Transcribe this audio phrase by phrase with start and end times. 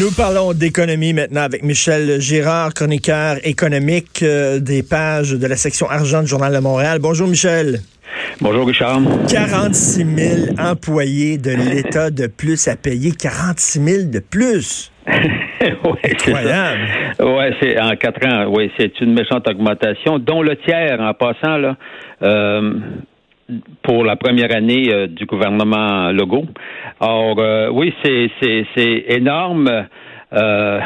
[0.00, 5.90] Nous parlons d'économie maintenant avec Michel Girard, chroniqueur économique euh, des pages de la section
[5.90, 7.00] argent du Journal de Montréal.
[7.00, 7.80] Bonjour Michel.
[8.40, 9.00] Bonjour Richard.
[9.28, 10.06] 46
[10.54, 13.10] 000 employés de l'État de plus à payer.
[13.10, 14.92] 46 000 de plus.
[15.08, 16.80] ouais, Incroyable.
[17.18, 18.52] Oui, c'est en quatre ans.
[18.54, 21.76] Oui, c'est une méchante augmentation, dont le tiers en passant là.
[22.22, 22.72] Euh,
[23.82, 26.46] pour la première année euh, du gouvernement Legault.
[27.00, 29.86] Or, euh, oui, c'est, c'est, c'est énorme.
[30.32, 30.80] Euh,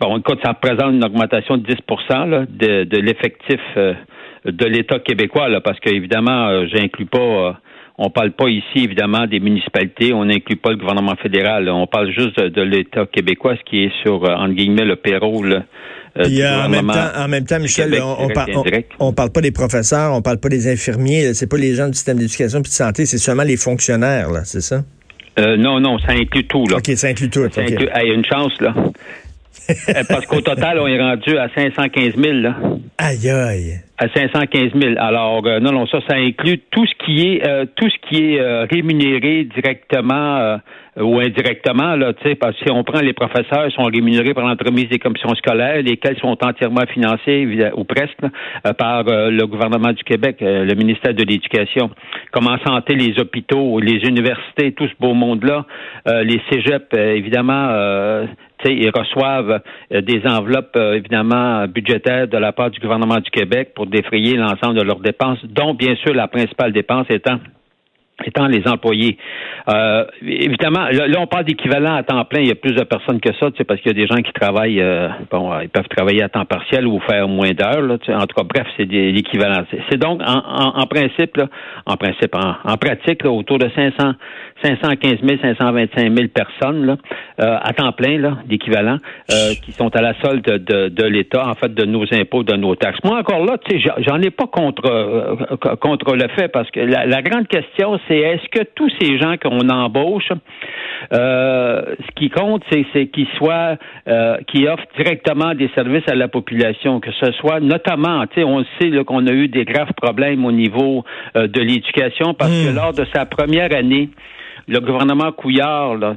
[0.00, 1.76] bon, écoute, ça représente une augmentation de 10
[2.08, 7.60] là, de, de l'effectif de l'État québécois, là, parce qu'évidemment, j'inclus pas
[8.02, 11.68] on parle pas ici, évidemment, des municipalités, on n'inclut pas le gouvernement fédéral.
[11.68, 15.64] On parle juste de, l'État québécois, ce qui est sur, entre guillemets, le payroll
[16.18, 18.28] euh, en, même temps, en même temps, Michel, on,
[18.98, 21.94] on, parle pas des professeurs, on parle pas des infirmiers, c'est pas les gens du
[21.94, 24.82] système d'éducation et de santé, c'est seulement les fonctionnaires, là, c'est ça?
[25.38, 26.78] Euh, non, non, ça inclut tout, là.
[26.78, 27.46] OK, ça inclut tout.
[27.52, 28.74] Ça inclut, il y a une chance, là.
[29.88, 32.56] Euh, parce qu'au total, on est rendu à 515 000, là.
[32.98, 33.80] Aïe, aïe.
[34.02, 34.94] À 515 000.
[34.96, 39.44] Alors, non, non, ça, ça inclut tout ce qui est, tout ce qui est rémunéré
[39.44, 40.60] directement
[40.98, 43.84] euh, ou indirectement, là, tu sais, parce que si on prend les professeurs, ils sont
[43.84, 49.30] rémunérés par l'entremise des commissions scolaires, lesquelles sont entièrement financées, ou presque, euh, par euh,
[49.30, 51.90] le gouvernement du Québec, le ministère de l'Éducation.
[52.32, 55.64] Comme en santé, les hôpitaux, les universités, tout ce beau monde-là,
[56.06, 58.26] les cégeps, évidemment,
[58.64, 64.36] ils reçoivent des enveloppes, évidemment, budgétaires de la part du gouvernement du Québec pour défrayer
[64.36, 67.38] l'ensemble de leurs dépenses, dont, bien sûr, la principale dépense étant
[68.24, 69.16] étant les employés.
[69.68, 72.40] Euh, évidemment, là, on parle d'équivalent à temps plein.
[72.40, 74.32] Il y a plus de personnes que ça, parce qu'il y a des gens qui
[74.32, 77.82] travaillent, euh, bon, ils peuvent travailler à temps partiel ou faire moins d'heures.
[77.82, 79.64] Là, en tout cas, bref, c'est l'équivalent.
[79.90, 81.48] C'est donc en, principe, là,
[81.86, 84.12] en principe, en, pratique, autour de 500,
[84.62, 86.96] 515 000, 525 000 personnes là,
[87.40, 88.98] euh, à temps plein là, d'équivalent
[89.30, 92.56] euh, qui sont à la solde de, de, l'État, en fait, de nos impôts, de
[92.56, 92.98] nos taxes.
[93.04, 95.36] Moi, encore là, tu sais, j'en ai pas contre euh,
[95.80, 99.36] contre le fait parce que la, la grande question, c'est est-ce que tous ces gens
[99.36, 100.32] qu'on embauche,
[101.12, 103.76] ce qui compte, c'est qu'ils soient,
[104.48, 108.64] qui offrent directement des services à la population, que ce soit notamment, tu sais, on
[108.80, 111.04] sait qu'on a eu des graves problèmes au niveau
[111.34, 112.76] de l'éducation parce que hmm.
[112.76, 114.10] lors de sa première année,
[114.68, 116.14] le gouvernement Couillard, là,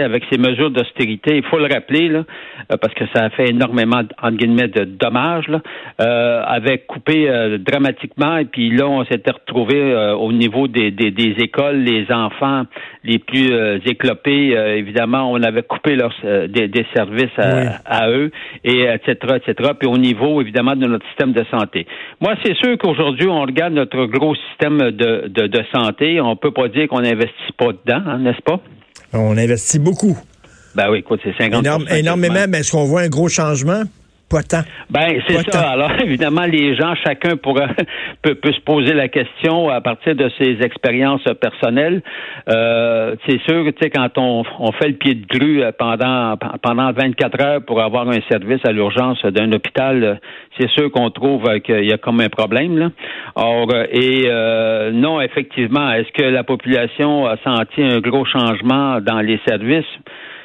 [0.00, 2.24] avec ses mesures d'austérité, il faut le rappeler, là,
[2.72, 5.60] euh, parce que ça a fait énormément, guillemets, de dommages, là,
[6.00, 10.90] euh, avait coupé euh, dramatiquement, et puis là, on s'était retrouvé euh, au niveau des,
[10.90, 12.64] des, des, écoles, les enfants
[13.04, 13.50] les plus
[13.84, 18.30] éclopés, évidemment, on avait coupé leurs, des, des, services à, à, eux,
[18.64, 21.86] et etc., etc., puis au niveau, évidemment, de notre système de santé.
[22.20, 26.52] Moi, c'est sûr qu'aujourd'hui, on regarde notre gros système de, de, de santé, on peut
[26.52, 28.60] pas dire qu'on n'investit pas dedans, hein, n'est-ce pas?
[29.12, 30.16] On investit beaucoup.
[30.74, 33.82] Ben oui, écoute, c'est 50 Énormément, mais est-ce qu'on voit un gros changement?
[34.90, 35.70] Ben, c'est ça.
[35.70, 37.68] Alors, évidemment, les gens, chacun pourra,
[38.22, 42.02] peut, peut, se poser la question à partir de ses expériences personnelles.
[42.48, 46.92] Euh, c'est sûr, tu sais, quand on, on, fait le pied de grue pendant, pendant
[46.92, 50.20] 24 heures pour avoir un service à l'urgence d'un hôpital,
[50.58, 52.78] c'est sûr qu'on trouve qu'il y a comme un problème.
[52.78, 52.90] Là.
[53.34, 59.20] Or, et euh, non, effectivement, est-ce que la population a senti un gros changement dans
[59.20, 59.84] les services?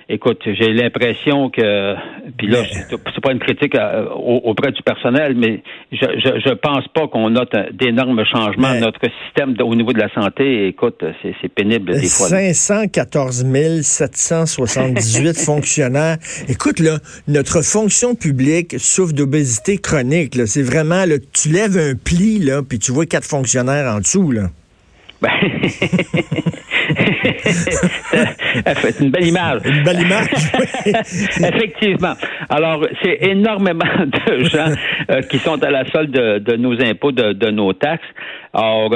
[0.09, 1.95] Écoute, j'ai l'impression que,
[2.37, 3.75] puis là, c'est pas une critique
[4.15, 9.01] auprès du personnel, mais je, je, je pense pas qu'on note d'énormes changements dans notre
[9.25, 10.67] système au niveau de la santé.
[10.67, 12.27] Écoute, c'est pénible des fois.
[12.27, 13.45] 514
[13.81, 16.17] 778 fonctionnaires.
[16.47, 16.97] Écoute, là,
[17.27, 20.35] notre fonction publique souffre d'obésité chronique.
[20.45, 24.31] C'est vraiment, là, tu lèves un pli, là, puis tu vois quatre fonctionnaires en dessous,
[24.31, 24.49] là.
[25.21, 25.31] Ben...
[28.81, 29.61] C'est une belle image.
[29.65, 30.65] Une belle image, oui.
[31.45, 32.13] Effectivement.
[32.49, 34.73] Alors, c'est énormément de gens
[35.09, 38.07] euh, qui sont à la solde de, nos impôts, de, nos taxes.
[38.53, 38.91] Alors,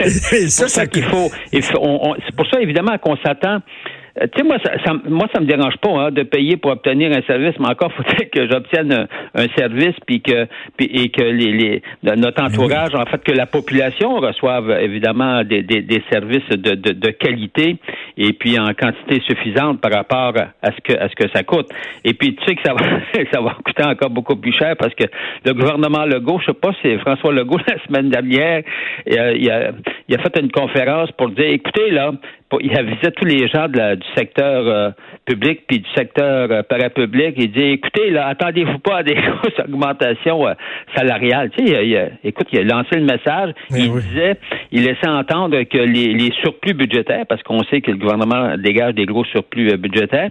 [0.00, 1.30] c'est ça, ça qu'il faut.
[1.52, 5.46] c'est pour ça, évidemment, qu'on s'attend euh, tu sais, moi, ça, ça, moi, ça me
[5.46, 9.46] dérange pas hein, de payer pour obtenir un service, mais encore faut-il que j'obtienne un,
[9.56, 10.46] service, puis que,
[10.76, 11.82] puis, et que les, les,
[12.16, 16.92] notre entourage, en fait, que la population reçoive évidemment des, des, des services de, de,
[16.92, 17.76] de, qualité
[18.16, 21.68] et puis en quantité suffisante par rapport à ce que à ce que ça coûte.
[22.04, 22.80] Et puis tu sais que ça va
[23.32, 25.04] ça va coûter encore beaucoup plus cher parce que
[25.44, 28.62] le gouvernement Legault, je sais pas, c'est François Legault la semaine dernière,
[29.06, 29.70] il a, il a,
[30.08, 32.12] il a fait une conférence pour dire, écoutez là,
[32.60, 34.90] il avisait tous les gens du secteur euh,
[35.26, 37.34] public puis du secteur euh, parapublic.
[37.36, 40.54] Il dit, écoutez, là, attendez-vous pas à des grosses augmentations euh,
[40.96, 41.50] salariales.
[41.50, 43.52] Tu sais, il, écoute, il a lancé le message.
[43.70, 44.36] il disait,
[44.72, 49.06] il laissait entendre que les, surplus budgétaires, parce qu'on sait que le gouvernement dégage des
[49.06, 50.30] gros surplus budgétaires,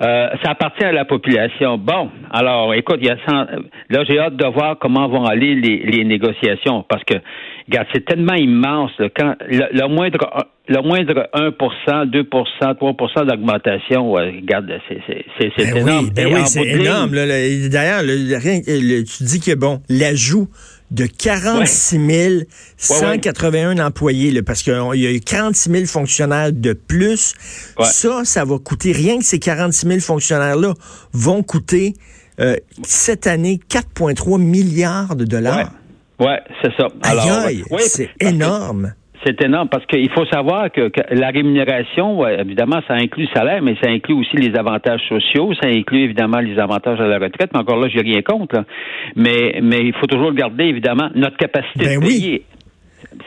[0.00, 1.76] ça appartient à la population.
[1.76, 3.16] Bon, alors, écoute, il y a
[3.90, 7.14] là, j'ai hâte de voir comment vont aller les, les négociations, parce que
[7.68, 8.92] Regarde, c'est tellement immense.
[9.16, 16.10] quand le, moindre le moindre 1 2 3% d'augmentation, regarde, c'est ben énorme.
[16.10, 17.10] Ben oui, c'est énorme.
[17.10, 20.48] D'ailleurs, tu dis que bon, l'ajout
[20.90, 22.46] de 46
[22.76, 27.34] 181 employés, là, parce qu'il y a eu 46 000 fonctionnaires de plus.
[27.80, 30.74] Ça, ça va coûter, rien que ces 46 000 fonctionnaires-là
[31.12, 31.94] vont coûter
[32.40, 35.70] euh, cette année 4,3 milliards de dollars.
[36.20, 36.32] Oui,
[36.62, 36.88] c'est ça.
[37.02, 38.92] Alors, c'est énorme.
[39.26, 43.74] C'est énorme parce qu'il faut savoir que, la rémunération, évidemment, ça inclut le salaire, mais
[43.82, 47.50] ça inclut aussi les avantages sociaux, ça inclut évidemment les avantages à la retraite.
[47.54, 48.64] Mais encore là, j'ai rien contre.
[49.16, 52.44] Mais mais il faut toujours garder évidemment notre capacité ben de payer.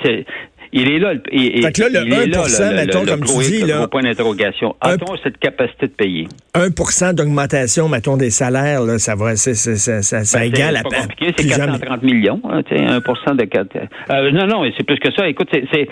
[0.05, 0.25] Oui.
[0.73, 1.13] Il est là.
[1.31, 3.87] Il, fait que là, le 1 mettons, comme tu dis, là.
[3.87, 4.75] point d'interrogation.
[4.81, 6.27] A-t-on cette capacité de payer?
[6.53, 10.83] 1 d'augmentation, mettons, des salaires, là, ça va, ça, ça, ça, ça ben, égale à
[10.83, 13.77] pas compliqué, c'est 430 millions, hein, 1 de 4.
[14.09, 15.27] Euh, non, non, c'est plus que ça.
[15.27, 15.87] Écoute, c'est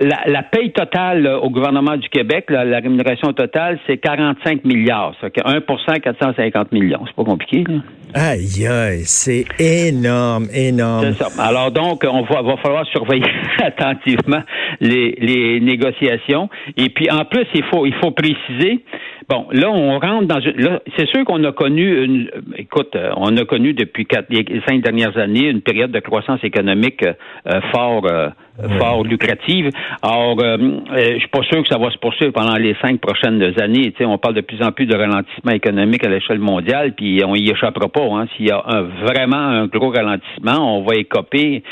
[0.00, 5.14] la, la, paye totale au gouvernement du Québec, la, rémunération totale, c'est 45 milliards.
[5.20, 7.00] Ça 1% 450 millions.
[7.06, 7.80] C'est pas compliqué, là.
[8.14, 11.14] Aïe, aïe, c'est énorme, énorme.
[11.14, 11.42] C'est ça.
[11.42, 13.24] Alors donc, on va, va falloir surveiller
[13.62, 14.42] attentivement
[14.80, 16.50] les, les négociations.
[16.76, 18.84] Et puis en plus, il faut, il faut préciser
[19.28, 20.80] Bon, là, on rentre dans une.
[20.96, 22.30] c'est sûr qu'on a connu une.
[22.56, 26.42] Écoute, euh, on a connu depuis quatre, les cinq dernières années une période de croissance
[26.42, 28.28] économique euh, fort, euh,
[28.78, 29.70] fort lucrative.
[30.02, 33.92] Alors, je suis pas sûr que ça va se poursuivre pendant les cinq prochaines années.
[33.92, 37.22] Tu sais, on parle de plus en plus de ralentissement économique à l'échelle mondiale, puis
[37.26, 38.04] on y échappera pas.
[38.04, 38.26] Hein.
[38.36, 41.62] S'il y a un, vraiment un gros ralentissement, on va écoper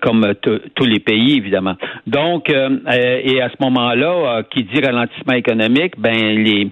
[0.00, 1.74] comme tous les pays, évidemment.
[2.06, 6.68] Donc, et à ce moment-là, qui dit ralentissement économique, ben les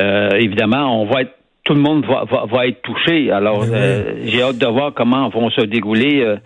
[0.00, 1.32] euh, évidemment, on va être
[1.64, 3.32] tout le monde va, va, être touché.
[3.32, 6.36] Alors, ben euh, j'ai hâte de voir comment vont se dérouler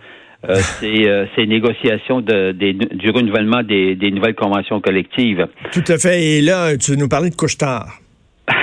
[0.49, 5.47] euh, ces, négociations de, du renouvellement des, nouvelles conventions collectives.
[5.71, 6.23] Tout à fait.
[6.23, 7.87] Et là, tu nous parlais de Couchetard.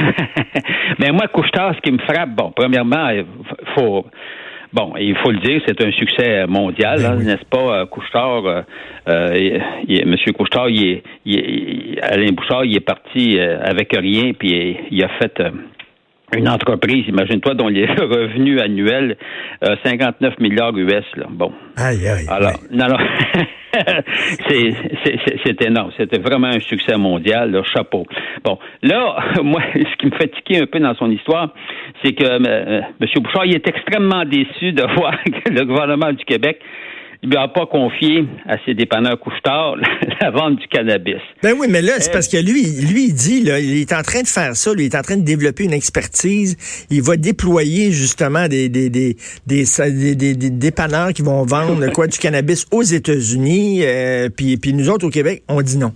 [0.98, 3.24] Mais moi, Couchetard, ce qui me frappe, bon, premièrement, il
[3.76, 4.06] faut
[4.72, 7.80] Bon, il faut le dire, c'est un succès mondial, ben n'est-ce pas?
[7.80, 8.60] Euh, Couchetard, euh,
[9.08, 10.14] euh M.
[10.36, 15.42] Couchetard, il est, Alain Bouchard, il est parti euh, avec rien, puis il a fait
[16.36, 19.16] une entreprise, imagine-toi, dont les revenus annuels,
[19.84, 21.04] 59 milliards US.
[21.16, 21.26] Là.
[21.30, 21.52] Bon.
[21.76, 22.26] Aïe, aïe.
[22.28, 22.96] Alors, non, non.
[24.48, 25.90] c'est énorme.
[25.96, 28.06] C'était vraiment un succès mondial, le chapeau.
[28.44, 31.52] Bon, là, moi, ce qui me tiquer un peu dans son histoire,
[32.02, 33.08] c'est que euh, M.
[33.22, 36.60] Bouchard, il est extrêmement déçu de voir que le gouvernement du Québec
[37.22, 39.76] il lui a pas confié à ses dépanneurs couche-tard
[40.20, 41.20] la vente du cannabis.
[41.42, 43.92] Ben oui, mais là, c'est euh, parce que lui, lui, il dit, là, il est
[43.92, 46.56] en train de faire ça, lui, il est en train de développer une expertise.
[46.90, 49.16] Il va déployer justement des, des, des,
[49.46, 53.80] des, des, dépanneurs qui vont vendre quoi du cannabis aux États-Unis.
[53.82, 55.92] Euh, puis, puis nous autres au Québec, on dit non.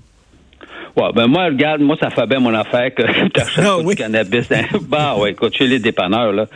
[0.96, 3.02] Ouais, ben moi, regarde, moi, ça fait bien mon affaire que
[3.34, 4.50] tu achètes ah, du cannabis.
[4.52, 4.64] Hein?
[4.88, 6.46] bah ouais, écoute, chez les dépanneurs, là.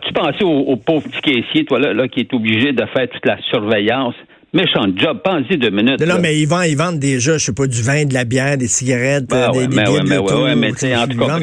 [0.00, 3.26] tu pensais au, pauvre petit caissier, toi, là, là, qui est obligé de faire toute
[3.26, 4.14] la surveillance?
[4.54, 6.06] Méchant job, pense-y deux minutes.
[6.06, 8.58] Non, mais ils vendent, ils vendent déjà, je sais pas, du vin, de la bière,
[8.58, 11.38] des cigarettes, bah des, des mais ouais, mais ouais, ouais, mais en tout cas,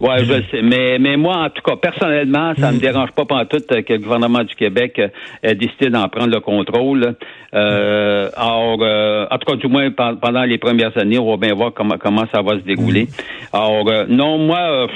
[0.00, 0.62] oui, je sais.
[0.62, 2.80] Mais, mais moi, en tout cas, personnellement, ça ne me mm.
[2.80, 5.08] dérange pas tout que le gouvernement du Québec euh,
[5.42, 7.14] ait décidé d'en prendre le contrôle.
[7.54, 11.54] Euh, alors, euh, en tout cas, du moins, pendant les premières années, on va bien
[11.54, 13.04] voir comment, comment ça va se dérouler.
[13.04, 13.56] Mm.
[13.56, 14.86] Alors, euh, non, moi...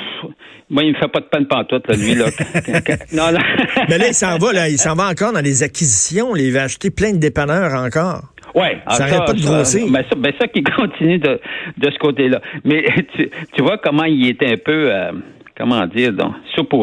[0.70, 2.26] moi, il me fait pas de peine pantoute, là, lui, là.
[3.12, 3.44] non, non.
[3.90, 4.68] Mais là, il s'en va, là.
[4.70, 6.34] Il s'en va encore dans les acquisitions.
[6.34, 8.22] il va acheter plein de dépanneurs encore.
[8.54, 9.86] Oui, ça n'arrête pas de grossir.
[9.90, 11.40] Ben ça, ben ça qui continue de,
[11.76, 12.40] de ce côté-là.
[12.64, 12.84] Mais
[13.16, 15.12] tu, tu, vois comment il est un peu, euh,
[15.56, 16.74] comment dire, donc, soupe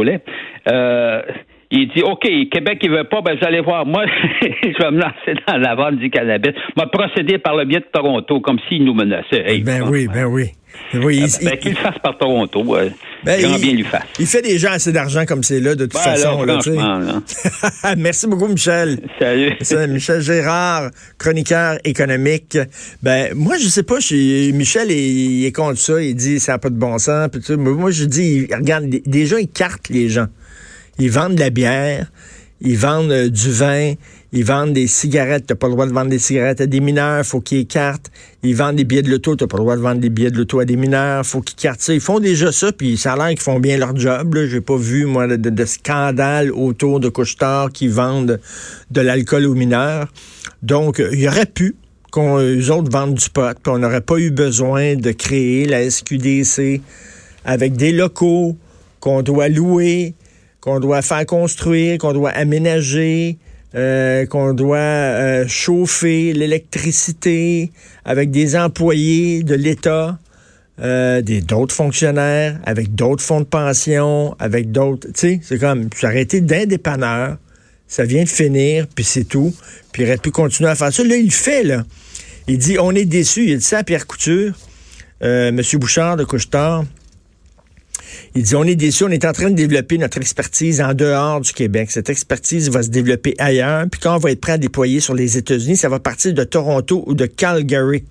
[0.70, 1.22] Euh,
[1.74, 3.86] il dit OK, Québec, il veut pas, ben j'allais voir.
[3.86, 4.06] Moi,
[4.42, 6.52] je vais me lancer dans la vente du cannabis.
[6.54, 9.62] Je vais procéder par le biais de Toronto, comme s'il nous menaçait.
[9.64, 10.52] ben oui, ben oui.
[10.94, 12.64] Oui, ah, ben, qu'il le fasse par Toronto.
[12.64, 14.04] ben, grand bien lui fasse.
[14.20, 16.44] Il fait déjà assez d'argent comme c'est là, de toute façon.
[16.44, 16.60] Là,
[17.98, 19.00] Merci beaucoup, Michel.
[19.62, 19.94] Salut.
[19.94, 22.58] Michel Gérard, chroniqueur économique.
[23.02, 24.00] Ben, moi, je sais pas,
[24.54, 26.02] Michel, il, est contre ça.
[26.02, 27.30] Il dit, ça n'a pas de bon sens.
[27.58, 30.28] moi, je dis, regarde, déjà, il carte les gens.
[31.00, 32.08] Ils vendent de la bière.
[32.62, 33.94] Ils vendent euh, du vin,
[34.32, 37.26] ils vendent des cigarettes, t'as pas le droit de vendre des cigarettes à des mineurs,
[37.26, 38.12] faut qu'ils écartent.
[38.44, 40.38] Ils vendent des billets de l'auto, t'as pas le droit de vendre des billets de
[40.38, 41.94] l'auto à des mineurs, faut qu'ils écartent ça.
[41.94, 44.38] Ils font déjà ça, puis ça a l'air qu'ils font bien leur job.
[44.48, 48.40] J'ai pas vu, moi, de, scandale autour de couche-tard qui vendent
[48.92, 50.08] de l'alcool aux mineurs.
[50.62, 51.76] Donc, il y aurait pu
[52.12, 56.82] qu'on autres vendent du pot, puis on n'aurait pas eu besoin de créer la SQDC
[57.46, 58.58] avec des locaux
[59.00, 60.14] qu'on doit louer,
[60.62, 63.38] qu'on doit faire construire, qu'on doit aménager,
[63.76, 67.72] euh, qu'on doit euh, chauffer l'électricité
[68.06, 70.20] avec des employés de l'État,
[70.82, 75.08] euh, des d'autres fonctionnaires, avec d'autres fonds de pension, avec d'autres.
[75.08, 77.38] Tu sais, c'est comme arrêté d'indépendeur.
[77.88, 79.54] Ça vient de finir, puis c'est tout.
[79.92, 81.04] Puis il aurait pu continuer à faire ça.
[81.04, 81.84] Là, il le fait, là.
[82.48, 83.50] Il dit on est déçu.
[83.50, 84.54] Il dit ça à Pierre Couture,
[85.24, 86.86] euh, Monsieur Bouchard de Couchetard.
[88.36, 91.42] Il dit, on est déçu, on est en train de développer notre expertise en dehors
[91.42, 91.92] du Québec.
[91.92, 93.86] Cette expertise va se développer ailleurs.
[93.92, 96.44] Puis quand on va être prêt à déployer sur les États-Unis, ça va partir de
[96.44, 98.04] Toronto ou de Calgary.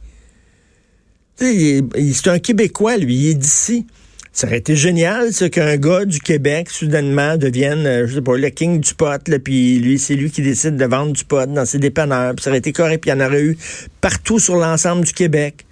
[1.38, 3.86] C'est un Québécois, lui, il est d'ici.
[4.32, 8.36] Ça aurait été génial, ce qu'un gars du Québec, soudainement, devienne, euh, je sais pas,
[8.36, 11.52] le king du pot, là, puis lui, c'est lui qui décide de vendre du pot
[11.52, 13.58] dans ses dépanneurs, puis ça aurait été correct, puis il y en aurait eu
[14.00, 15.66] partout sur l'ensemble du Québec.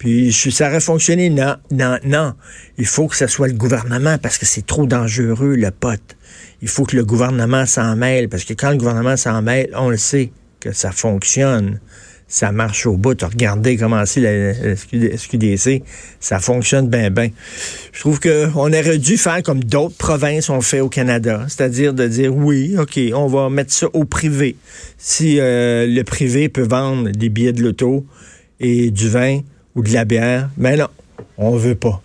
[0.00, 1.28] Puis ça aurait fonctionné.
[1.28, 2.32] Non, non, non.
[2.78, 6.16] Il faut que ce soit le gouvernement parce que c'est trop dangereux, le pote.
[6.62, 9.90] Il faut que le gouvernement s'en mêle parce que quand le gouvernement s'en mêle, on
[9.90, 11.80] le sait que ça fonctionne.
[12.28, 13.14] Ça marche au bout.
[13.14, 15.82] Tu regardé comment c'est la SQDC.
[16.18, 17.28] Ça fonctionne bien, bien.
[17.92, 21.44] Je trouve qu'on aurait dû faire comme d'autres provinces ont fait au Canada.
[21.48, 24.56] C'est-à-dire de dire oui, OK, on va mettre ça au privé.
[24.96, 28.06] Si euh, le privé peut vendre des billets de l'auto
[28.60, 29.40] et du vin,
[29.74, 30.50] ou de la bière.
[30.56, 30.88] Mais non,
[31.38, 32.00] on veut pas.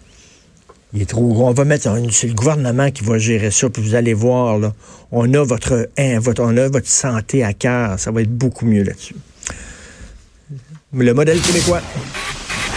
[0.93, 1.49] Il est trop gros.
[1.49, 4.73] On va mettre, c'est le gouvernement qui va gérer ça, puis vous allez voir, là,
[5.11, 7.99] on a votre, hein, votre, on a votre santé à cœur.
[7.99, 9.15] Ça va être beaucoup mieux là-dessus.
[10.93, 11.81] Le modèle québécois.